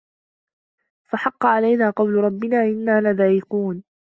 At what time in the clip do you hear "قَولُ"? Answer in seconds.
1.89-2.15